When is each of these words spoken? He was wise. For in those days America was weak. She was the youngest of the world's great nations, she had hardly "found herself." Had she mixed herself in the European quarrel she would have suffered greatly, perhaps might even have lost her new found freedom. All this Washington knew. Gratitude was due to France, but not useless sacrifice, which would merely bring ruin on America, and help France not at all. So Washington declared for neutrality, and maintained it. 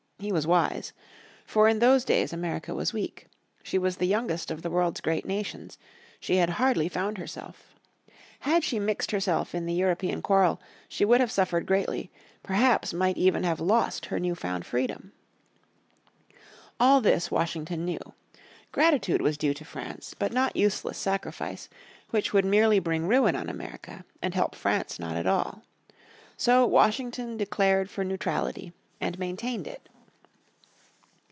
He 0.19 0.31
was 0.31 0.45
wise. 0.45 0.93
For 1.47 1.67
in 1.67 1.79
those 1.79 2.05
days 2.05 2.31
America 2.31 2.75
was 2.75 2.93
weak. 2.93 3.25
She 3.63 3.79
was 3.79 3.97
the 3.97 4.05
youngest 4.05 4.51
of 4.51 4.61
the 4.61 4.69
world's 4.69 5.01
great 5.01 5.25
nations, 5.25 5.79
she 6.19 6.35
had 6.35 6.51
hardly 6.61 6.87
"found 6.87 7.17
herself." 7.17 7.73
Had 8.41 8.63
she 8.63 8.77
mixed 8.77 9.09
herself 9.09 9.55
in 9.55 9.65
the 9.65 9.73
European 9.73 10.21
quarrel 10.21 10.61
she 10.87 11.03
would 11.05 11.21
have 11.21 11.31
suffered 11.31 11.65
greatly, 11.65 12.11
perhaps 12.43 12.93
might 12.93 13.17
even 13.17 13.41
have 13.41 13.59
lost 13.59 14.05
her 14.05 14.19
new 14.19 14.35
found 14.35 14.63
freedom. 14.63 15.11
All 16.79 17.01
this 17.01 17.31
Washington 17.31 17.83
knew. 17.83 18.13
Gratitude 18.71 19.23
was 19.23 19.39
due 19.39 19.55
to 19.55 19.65
France, 19.65 20.13
but 20.13 20.31
not 20.31 20.55
useless 20.55 20.99
sacrifice, 20.99 21.67
which 22.11 22.31
would 22.31 22.45
merely 22.45 22.77
bring 22.77 23.07
ruin 23.07 23.35
on 23.35 23.49
America, 23.49 24.05
and 24.21 24.35
help 24.35 24.53
France 24.53 24.99
not 24.99 25.15
at 25.15 25.25
all. 25.25 25.63
So 26.37 26.63
Washington 26.67 27.37
declared 27.37 27.89
for 27.89 28.03
neutrality, 28.03 28.71
and 28.99 29.17
maintained 29.17 29.65
it. 29.65 29.87